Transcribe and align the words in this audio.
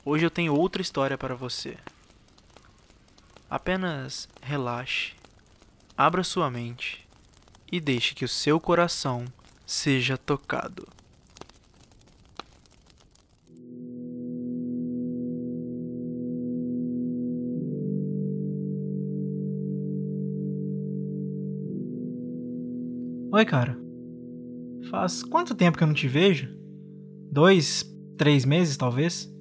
Hoje 0.05 0.25
eu 0.25 0.31
tenho 0.31 0.55
outra 0.55 0.81
história 0.81 1.17
para 1.17 1.35
você. 1.35 1.77
Apenas 3.49 4.27
relaxe, 4.41 5.13
abra 5.97 6.21
sua 6.21 6.51
mente 6.51 7.07
e 7.71 7.79
deixe 7.79 8.13
que 8.13 8.25
o 8.25 8.27
seu 8.27 8.59
coração 8.59 9.23
seja 9.65 10.17
tocado. 10.17 10.85
Oi, 23.31 23.45
cara. 23.45 23.77
Faz 24.89 25.23
quanto 25.23 25.55
tempo 25.55 25.77
que 25.77 25.83
eu 25.83 25.87
não 25.87 25.93
te 25.93 26.07
vejo? 26.07 26.49
Dois, 27.31 27.85
três 28.17 28.43
meses, 28.43 28.75
talvez? 28.75 29.31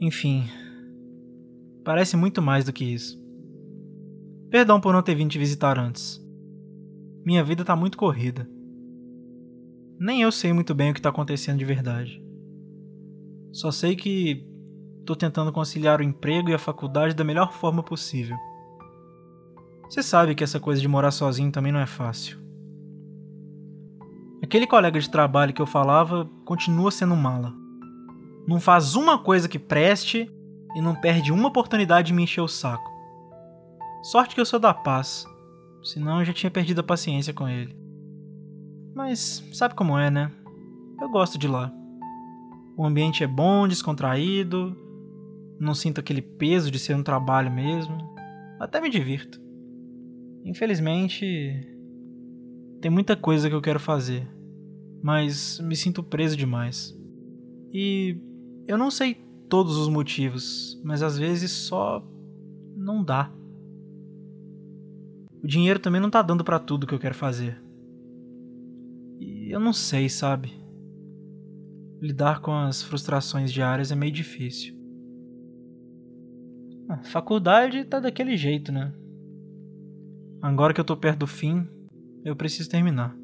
Enfim, 0.00 0.44
parece 1.90 2.16
muito 2.16 2.40
mais 2.40 2.64
do 2.64 2.72
que 2.72 2.84
isso. 2.84 3.20
Perdão 4.48 4.80
por 4.80 4.92
não 4.92 5.02
ter 5.02 5.16
vindo 5.16 5.32
te 5.32 5.40
visitar 5.40 5.76
antes. 5.76 6.24
Minha 7.26 7.42
vida 7.42 7.64
tá 7.64 7.74
muito 7.74 7.98
corrida. 7.98 8.48
Nem 9.98 10.22
eu 10.22 10.30
sei 10.30 10.52
muito 10.52 10.72
bem 10.72 10.92
o 10.92 10.94
que 10.94 11.02
tá 11.02 11.08
acontecendo 11.08 11.58
de 11.58 11.64
verdade. 11.64 12.22
Só 13.52 13.72
sei 13.72 13.96
que 13.96 14.46
tô 15.04 15.16
tentando 15.16 15.50
conciliar 15.50 15.98
o 15.98 16.04
emprego 16.04 16.48
e 16.48 16.54
a 16.54 16.60
faculdade 16.60 17.12
da 17.12 17.24
melhor 17.24 17.52
forma 17.54 17.82
possível. 17.82 18.36
Você 19.88 20.00
sabe 20.00 20.36
que 20.36 20.44
essa 20.44 20.60
coisa 20.60 20.80
de 20.80 20.86
morar 20.86 21.10
sozinho 21.10 21.50
também 21.50 21.72
não 21.72 21.80
é 21.80 21.86
fácil. 21.86 22.38
Aquele 24.40 24.68
colega 24.68 25.00
de 25.00 25.10
trabalho 25.10 25.52
que 25.52 25.60
eu 25.60 25.66
falava 25.66 26.30
continua 26.44 26.92
sendo 26.92 27.16
mala 27.16 27.52
não 28.46 28.60
faz 28.60 28.94
uma 28.94 29.18
coisa 29.18 29.48
que 29.48 29.58
preste 29.58 30.30
e 30.74 30.80
não 30.80 30.94
perde 30.94 31.32
uma 31.32 31.48
oportunidade 31.48 32.08
de 32.08 32.14
me 32.14 32.22
encher 32.22 32.40
o 32.40 32.48
saco. 32.48 32.90
Sorte 34.02 34.34
que 34.34 34.40
eu 34.40 34.46
sou 34.46 34.58
da 34.58 34.72
paz, 34.72 35.26
senão 35.82 36.20
eu 36.20 36.24
já 36.24 36.32
tinha 36.32 36.50
perdido 36.50 36.80
a 36.80 36.84
paciência 36.84 37.34
com 37.34 37.48
ele. 37.48 37.76
Mas 38.94 39.44
sabe 39.52 39.74
como 39.74 39.98
é, 39.98 40.10
né? 40.10 40.30
Eu 41.00 41.08
gosto 41.10 41.38
de 41.38 41.48
lá. 41.48 41.72
O 42.76 42.84
ambiente 42.84 43.22
é 43.22 43.26
bom, 43.26 43.68
descontraído, 43.68 44.76
não 45.58 45.74
sinto 45.74 46.00
aquele 46.00 46.22
peso 46.22 46.70
de 46.70 46.78
ser 46.78 46.96
um 46.96 47.02
trabalho 47.02 47.50
mesmo. 47.50 47.98
Até 48.58 48.80
me 48.80 48.88
divirto. 48.88 49.40
Infelizmente, 50.44 51.26
tem 52.80 52.90
muita 52.90 53.14
coisa 53.14 53.48
que 53.48 53.54
eu 53.54 53.60
quero 53.60 53.78
fazer, 53.78 54.26
mas 55.02 55.60
me 55.60 55.76
sinto 55.76 56.02
preso 56.02 56.36
demais. 56.36 56.96
E 57.72 58.16
eu 58.66 58.78
não 58.78 58.90
sei 58.90 59.22
todos 59.50 59.76
os 59.76 59.88
motivos, 59.88 60.80
mas 60.84 61.02
às 61.02 61.18
vezes 61.18 61.50
só 61.50 62.02
não 62.76 63.04
dá. 63.04 63.30
O 65.42 65.46
dinheiro 65.46 65.80
também 65.80 66.00
não 66.00 66.08
tá 66.08 66.22
dando 66.22 66.44
para 66.44 66.60
tudo 66.60 66.86
que 66.86 66.94
eu 66.94 66.98
quero 66.98 67.14
fazer. 67.14 67.60
E 69.18 69.50
eu 69.50 69.58
não 69.58 69.72
sei, 69.72 70.08
sabe? 70.08 70.52
Lidar 72.00 72.40
com 72.40 72.54
as 72.54 72.80
frustrações 72.80 73.52
diárias 73.52 73.90
é 73.90 73.96
meio 73.96 74.12
difícil. 74.12 74.78
A 76.88 76.98
faculdade 77.02 77.84
tá 77.84 77.98
daquele 77.98 78.36
jeito, 78.36 78.70
né? 78.70 78.92
Agora 80.40 80.72
que 80.72 80.80
eu 80.80 80.84
tô 80.84 80.96
perto 80.96 81.18
do 81.20 81.26
fim, 81.26 81.66
eu 82.24 82.36
preciso 82.36 82.70
terminar. 82.70 83.16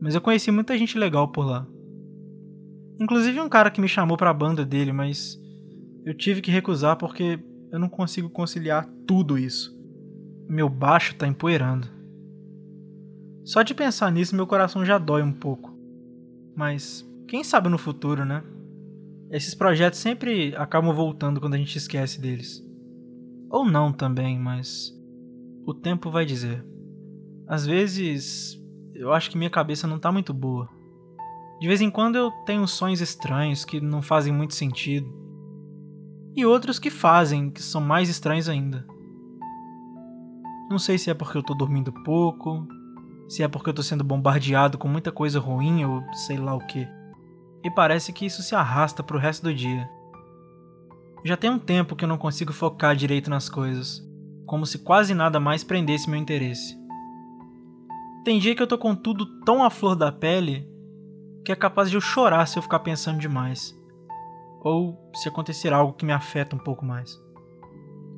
Mas 0.00 0.14
eu 0.14 0.20
conheci 0.20 0.50
muita 0.50 0.76
gente 0.76 0.98
legal 0.98 1.28
por 1.28 1.46
lá. 1.46 1.66
Inclusive 3.00 3.40
um 3.40 3.48
cara 3.48 3.70
que 3.70 3.80
me 3.80 3.88
chamou 3.88 4.16
para 4.16 4.30
a 4.30 4.34
banda 4.34 4.64
dele, 4.64 4.92
mas 4.92 5.38
eu 6.04 6.14
tive 6.16 6.40
que 6.40 6.50
recusar 6.50 6.96
porque 6.96 7.38
eu 7.70 7.78
não 7.78 7.88
consigo 7.88 8.30
conciliar 8.30 8.88
tudo 9.06 9.38
isso. 9.38 9.76
Meu 10.48 10.68
baixo 10.68 11.14
tá 11.16 11.26
empoeirando. 11.26 11.88
Só 13.44 13.62
de 13.62 13.74
pensar 13.74 14.10
nisso 14.10 14.34
meu 14.34 14.46
coração 14.46 14.84
já 14.84 14.98
dói 14.98 15.22
um 15.22 15.32
pouco. 15.32 15.76
Mas 16.56 17.04
quem 17.28 17.44
sabe 17.44 17.68
no 17.68 17.78
futuro, 17.78 18.24
né? 18.24 18.42
Esses 19.30 19.54
projetos 19.54 19.98
sempre 19.98 20.54
acabam 20.56 20.94
voltando 20.94 21.40
quando 21.40 21.54
a 21.54 21.58
gente 21.58 21.76
esquece 21.76 22.20
deles. 22.20 22.64
Ou 23.50 23.64
não 23.64 23.92
também, 23.92 24.38
mas 24.38 24.92
o 25.66 25.74
tempo 25.74 26.10
vai 26.10 26.24
dizer. 26.24 26.64
Às 27.46 27.66
vezes 27.66 28.60
eu 28.94 29.12
acho 29.12 29.30
que 29.30 29.36
minha 29.36 29.50
cabeça 29.50 29.86
não 29.86 29.98
tá 29.98 30.10
muito 30.10 30.32
boa. 30.32 30.68
De 31.58 31.66
vez 31.66 31.80
em 31.80 31.90
quando 31.90 32.16
eu 32.16 32.30
tenho 32.44 32.66
sonhos 32.68 33.00
estranhos 33.00 33.64
que 33.64 33.80
não 33.80 34.02
fazem 34.02 34.32
muito 34.32 34.54
sentido. 34.54 35.10
E 36.34 36.44
outros 36.44 36.78
que 36.78 36.90
fazem, 36.90 37.50
que 37.50 37.62
são 37.62 37.80
mais 37.80 38.10
estranhos 38.10 38.48
ainda. 38.48 38.86
Não 40.68 40.78
sei 40.78 40.98
se 40.98 41.10
é 41.10 41.14
porque 41.14 41.38
eu 41.38 41.42
tô 41.42 41.54
dormindo 41.54 41.92
pouco, 42.04 42.66
se 43.28 43.42
é 43.42 43.48
porque 43.48 43.70
eu 43.70 43.74
tô 43.74 43.82
sendo 43.82 44.04
bombardeado 44.04 44.76
com 44.76 44.86
muita 44.86 45.10
coisa 45.10 45.40
ruim 45.40 45.84
ou 45.84 46.02
sei 46.26 46.36
lá 46.36 46.54
o 46.54 46.66
que. 46.66 46.86
E 47.64 47.70
parece 47.70 48.12
que 48.12 48.26
isso 48.26 48.42
se 48.42 48.54
arrasta 48.54 49.02
pro 49.02 49.18
resto 49.18 49.44
do 49.44 49.54
dia. 49.54 49.88
Já 51.24 51.36
tem 51.36 51.48
um 51.48 51.58
tempo 51.58 51.96
que 51.96 52.04
eu 52.04 52.08
não 52.08 52.18
consigo 52.18 52.52
focar 52.52 52.94
direito 52.94 53.30
nas 53.30 53.48
coisas, 53.48 54.06
como 54.44 54.66
se 54.66 54.80
quase 54.80 55.14
nada 55.14 55.40
mais 55.40 55.64
prendesse 55.64 56.10
meu 56.10 56.18
interesse. 56.18 56.78
Tem 58.24 58.38
dia 58.38 58.54
que 58.54 58.62
eu 58.62 58.66
tô 58.66 58.76
com 58.76 58.94
tudo 58.94 59.24
tão 59.40 59.64
à 59.64 59.70
flor 59.70 59.96
da 59.96 60.12
pele 60.12 60.68
que 61.46 61.52
é 61.52 61.56
capaz 61.56 61.88
de 61.88 61.96
eu 61.96 62.00
chorar 62.00 62.44
se 62.46 62.58
eu 62.58 62.62
ficar 62.62 62.80
pensando 62.80 63.20
demais. 63.20 63.72
Ou 64.62 64.98
se 65.14 65.28
acontecer 65.28 65.72
algo 65.72 65.92
que 65.92 66.04
me 66.04 66.12
afeta 66.12 66.56
um 66.56 66.58
pouco 66.58 66.84
mais. 66.84 67.16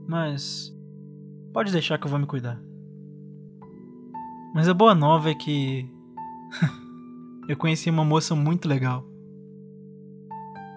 Mas. 0.08 0.74
Pode 1.52 1.70
deixar 1.70 1.98
que 1.98 2.06
eu 2.06 2.10
vou 2.10 2.18
me 2.18 2.26
cuidar. 2.26 2.58
Mas 4.54 4.66
a 4.66 4.72
boa 4.72 4.94
nova 4.94 5.30
é 5.30 5.34
que. 5.34 5.86
eu 7.46 7.54
conheci 7.54 7.90
uma 7.90 8.02
moça 8.02 8.34
muito 8.34 8.66
legal. 8.66 9.04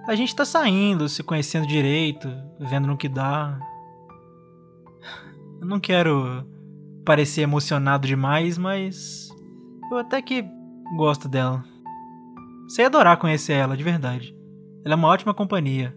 A 0.06 0.13
gente 0.13 0.36
tá 0.36 0.44
saindo, 0.44 1.07
se 1.07 1.24
conhecendo 1.24 1.65
direito, 1.65 2.27
vendo 2.59 2.86
no 2.86 2.98
que 2.98 3.07
dá. 3.07 3.57
Eu 5.62 5.68
não 5.68 5.80
quero 5.80 6.45
parecer 7.06 7.42
emocionado 7.44 8.06
demais, 8.06 8.57
mas 8.57 9.30
eu 9.89 9.98
até 9.98 10.21
que 10.21 10.44
gosto 10.98 11.30
dela. 11.30 11.70
Você 12.71 12.83
ia 12.83 12.88
adorar 12.88 13.18
conhecer 13.18 13.51
ela, 13.51 13.75
de 13.75 13.83
verdade. 13.83 14.33
Ela 14.85 14.94
é 14.94 14.95
uma 14.95 15.09
ótima 15.09 15.33
companhia. 15.33 15.94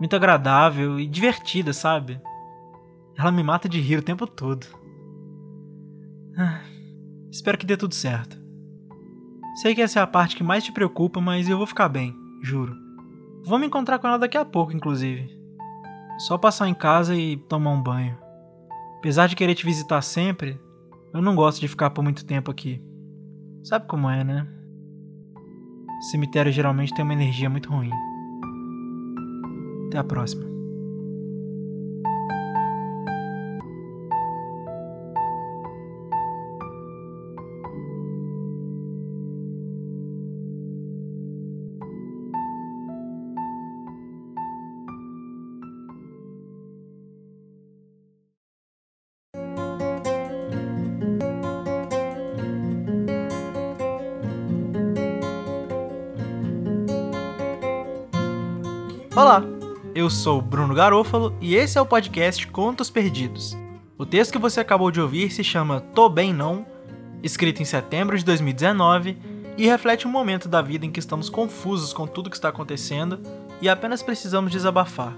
Muito 0.00 0.16
agradável 0.16 0.98
e 0.98 1.06
divertida, 1.06 1.72
sabe? 1.72 2.20
Ela 3.16 3.30
me 3.30 3.40
mata 3.40 3.68
de 3.68 3.80
rir 3.80 3.98
o 3.98 4.02
tempo 4.02 4.26
todo. 4.26 4.66
Ah, 6.36 6.60
espero 7.30 7.56
que 7.56 7.64
dê 7.64 7.76
tudo 7.76 7.94
certo. 7.94 8.36
Sei 9.62 9.76
que 9.76 9.80
essa 9.80 10.00
é 10.00 10.02
a 10.02 10.08
parte 10.08 10.34
que 10.34 10.42
mais 10.42 10.64
te 10.64 10.72
preocupa, 10.72 11.20
mas 11.20 11.48
eu 11.48 11.56
vou 11.56 11.68
ficar 11.68 11.88
bem, 11.88 12.12
juro. 12.42 12.74
Vou 13.44 13.56
me 13.56 13.66
encontrar 13.66 14.00
com 14.00 14.08
ela 14.08 14.18
daqui 14.18 14.36
a 14.36 14.44
pouco, 14.44 14.72
inclusive. 14.72 15.30
Só 16.18 16.36
passar 16.36 16.66
em 16.66 16.74
casa 16.74 17.14
e 17.14 17.36
tomar 17.36 17.70
um 17.70 17.80
banho. 17.80 18.18
Apesar 18.98 19.28
de 19.28 19.36
querer 19.36 19.54
te 19.54 19.64
visitar 19.64 20.02
sempre, 20.02 20.60
eu 21.14 21.22
não 21.22 21.36
gosto 21.36 21.60
de 21.60 21.68
ficar 21.68 21.90
por 21.90 22.02
muito 22.02 22.26
tempo 22.26 22.50
aqui. 22.50 22.82
Sabe 23.62 23.86
como 23.86 24.10
é, 24.10 24.24
né? 24.24 24.55
Cemitério 26.00 26.52
geralmente 26.52 26.94
tem 26.94 27.04
uma 27.04 27.14
energia 27.14 27.48
muito 27.48 27.70
ruim. 27.70 27.90
Até 29.88 29.98
a 29.98 30.04
próxima. 30.04 30.55
Olá, 59.16 59.42
eu 59.94 60.10
sou 60.10 60.42
Bruno 60.42 60.74
Garofalo 60.74 61.34
e 61.40 61.56
esse 61.56 61.78
é 61.78 61.80
o 61.80 61.86
podcast 61.86 62.46
Contos 62.48 62.90
Perdidos. 62.90 63.56
O 63.96 64.04
texto 64.04 64.30
que 64.30 64.38
você 64.38 64.60
acabou 64.60 64.90
de 64.90 65.00
ouvir 65.00 65.30
se 65.30 65.42
chama 65.42 65.80
Tô 65.80 66.06
Bem 66.06 66.34
Não, 66.34 66.66
escrito 67.22 67.62
em 67.62 67.64
setembro 67.64 68.18
de 68.18 68.22
2019 68.22 69.16
e 69.56 69.64
reflete 69.64 70.06
um 70.06 70.10
momento 70.10 70.50
da 70.50 70.60
vida 70.60 70.84
em 70.84 70.92
que 70.92 71.00
estamos 71.00 71.30
confusos 71.30 71.94
com 71.94 72.06
tudo 72.06 72.28
que 72.28 72.36
está 72.36 72.50
acontecendo 72.50 73.18
e 73.58 73.70
apenas 73.70 74.02
precisamos 74.02 74.52
desabafar. 74.52 75.16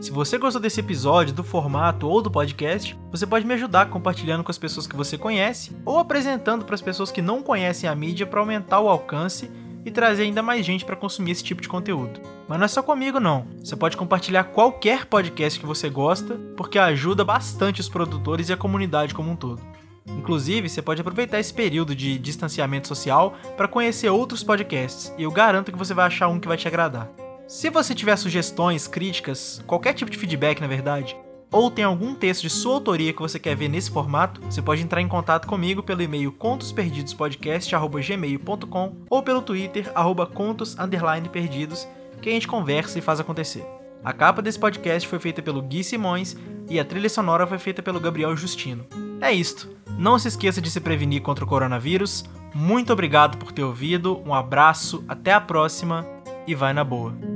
Se 0.00 0.10
você 0.10 0.38
gostou 0.38 0.60
desse 0.60 0.80
episódio, 0.80 1.32
do 1.32 1.44
formato 1.44 2.08
ou 2.08 2.20
do 2.20 2.28
podcast, 2.28 2.98
você 3.12 3.28
pode 3.28 3.46
me 3.46 3.54
ajudar 3.54 3.90
compartilhando 3.90 4.42
com 4.42 4.50
as 4.50 4.58
pessoas 4.58 4.88
que 4.88 4.96
você 4.96 5.16
conhece 5.16 5.70
ou 5.84 6.00
apresentando 6.00 6.64
para 6.64 6.74
as 6.74 6.82
pessoas 6.82 7.12
que 7.12 7.22
não 7.22 7.44
conhecem 7.44 7.88
a 7.88 7.94
mídia 7.94 8.26
para 8.26 8.40
aumentar 8.40 8.80
o 8.80 8.88
alcance 8.88 9.48
e 9.86 9.90
trazer 9.92 10.24
ainda 10.24 10.42
mais 10.42 10.66
gente 10.66 10.84
para 10.84 10.96
consumir 10.96 11.30
esse 11.30 11.44
tipo 11.44 11.62
de 11.62 11.68
conteúdo. 11.68 12.20
Mas 12.48 12.58
não 12.58 12.64
é 12.64 12.68
só 12.68 12.82
comigo 12.82 13.20
não. 13.20 13.46
Você 13.62 13.76
pode 13.76 13.96
compartilhar 13.96 14.44
qualquer 14.44 15.06
podcast 15.06 15.60
que 15.60 15.64
você 15.64 15.88
gosta, 15.88 16.34
porque 16.56 16.76
ajuda 16.76 17.24
bastante 17.24 17.80
os 17.80 17.88
produtores 17.88 18.48
e 18.48 18.52
a 18.52 18.56
comunidade 18.56 19.14
como 19.14 19.30
um 19.30 19.36
todo. 19.36 19.62
Inclusive, 20.08 20.68
você 20.68 20.82
pode 20.82 21.00
aproveitar 21.00 21.38
esse 21.38 21.54
período 21.54 21.94
de 21.94 22.18
distanciamento 22.18 22.88
social 22.88 23.34
para 23.56 23.68
conhecer 23.68 24.08
outros 24.08 24.42
podcasts, 24.42 25.14
e 25.16 25.22
eu 25.22 25.30
garanto 25.30 25.70
que 25.70 25.78
você 25.78 25.94
vai 25.94 26.06
achar 26.06 26.28
um 26.28 26.40
que 26.40 26.48
vai 26.48 26.56
te 26.56 26.66
agradar. 26.66 27.08
Se 27.46 27.70
você 27.70 27.94
tiver 27.94 28.16
sugestões, 28.16 28.88
críticas, 28.88 29.62
qualquer 29.68 29.94
tipo 29.94 30.10
de 30.10 30.18
feedback, 30.18 30.60
na 30.60 30.66
verdade, 30.66 31.16
ou 31.56 31.70
tem 31.70 31.86
algum 31.86 32.14
texto 32.14 32.42
de 32.42 32.50
sua 32.50 32.74
autoria 32.74 33.14
que 33.14 33.22
você 33.22 33.38
quer 33.38 33.56
ver 33.56 33.68
nesse 33.68 33.90
formato, 33.90 34.42
você 34.42 34.60
pode 34.60 34.82
entrar 34.82 35.00
em 35.00 35.08
contato 35.08 35.48
comigo 35.48 35.82
pelo 35.82 36.02
e-mail 36.02 36.30
contosperdidospodcast@gmail.com 36.32 38.96
ou 39.08 39.22
pelo 39.22 39.40
Twitter 39.40 39.90
@contos_perdidos, 40.34 41.88
que 42.20 42.28
a 42.28 42.32
gente 42.32 42.46
conversa 42.46 42.98
e 42.98 43.02
faz 43.02 43.20
acontecer. 43.20 43.64
A 44.04 44.12
capa 44.12 44.42
desse 44.42 44.58
podcast 44.58 45.08
foi 45.08 45.18
feita 45.18 45.40
pelo 45.40 45.62
Gui 45.62 45.82
Simões 45.82 46.36
e 46.68 46.78
a 46.78 46.84
trilha 46.84 47.08
sonora 47.08 47.46
foi 47.46 47.58
feita 47.58 47.82
pelo 47.82 48.00
Gabriel 48.00 48.36
Justino. 48.36 48.84
É 49.22 49.32
isto. 49.32 49.74
Não 49.98 50.18
se 50.18 50.28
esqueça 50.28 50.60
de 50.60 50.70
se 50.70 50.78
prevenir 50.78 51.22
contra 51.22 51.42
o 51.42 51.48
coronavírus. 51.48 52.26
Muito 52.54 52.92
obrigado 52.92 53.38
por 53.38 53.50
ter 53.50 53.64
ouvido. 53.64 54.22
Um 54.26 54.34
abraço, 54.34 55.02
até 55.08 55.32
a 55.32 55.40
próxima 55.40 56.06
e 56.46 56.54
vai 56.54 56.74
na 56.74 56.84
boa. 56.84 57.35